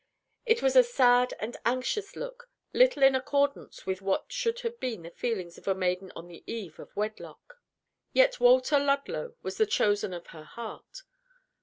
[0.47, 5.03] It was a sad and anxious look, little in accordance with what should have been
[5.03, 7.61] the feelings of a maiden on the eve of wedlock.
[8.11, 11.03] Yet Walter Ludlow was the chosen of her heart.